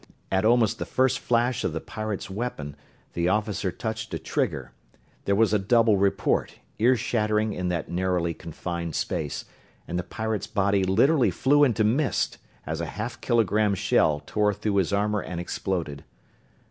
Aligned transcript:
At 0.31 0.45
almost 0.45 0.79
the 0.79 0.85
first 0.87 1.19
flash 1.19 1.63
of 1.63 1.73
the 1.73 1.79
pirate's 1.79 2.27
weapon 2.27 2.75
the 3.13 3.29
officer 3.29 3.71
touched 3.71 4.11
a 4.15 4.17
trigger; 4.17 4.71
there 5.25 5.35
was 5.35 5.53
a 5.53 5.59
double 5.59 5.95
report, 5.97 6.55
ear 6.79 6.95
shattering 6.97 7.53
in 7.53 7.67
that 7.67 7.87
narrowly 7.91 8.33
confined 8.33 8.95
space; 8.95 9.45
and 9.87 9.99
the 9.99 10.03
pirate's 10.03 10.47
body 10.47 10.83
literally 10.83 11.29
flew 11.29 11.63
into 11.63 11.83
mist 11.83 12.39
as 12.65 12.81
a 12.81 12.87
half 12.97 13.21
kilogram 13.21 13.75
shell 13.75 14.23
tore 14.25 14.55
through 14.55 14.77
his 14.77 14.91
armor 14.91 15.21
and 15.21 15.39
exploded. 15.39 16.03